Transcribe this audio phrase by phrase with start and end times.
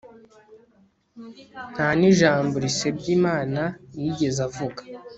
[1.73, 3.61] nta n'ijambo risebya imana
[3.99, 4.81] yigeze avuga